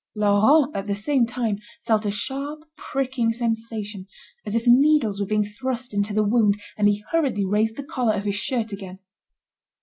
Laurent 0.15 0.75
at 0.75 0.87
the 0.87 0.95
same 0.95 1.27
time 1.27 1.59
felt 1.85 2.07
a 2.07 2.09
sharp 2.09 2.63
pricking 2.75 3.31
sensation, 3.31 4.07
as 4.47 4.55
if 4.55 4.65
needles 4.65 5.19
were 5.19 5.27
being 5.27 5.43
thrust 5.43 5.93
into 5.93 6.11
the 6.11 6.23
wound, 6.23 6.59
and 6.75 6.89
he 6.89 7.03
hurriedly 7.11 7.45
raised 7.45 7.75
the 7.75 7.83
collar 7.83 8.15
of 8.15 8.23
his 8.23 8.33
shirt 8.33 8.71
again. 8.71 8.97